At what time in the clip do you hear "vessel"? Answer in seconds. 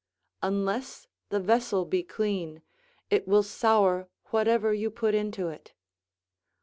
1.39-1.85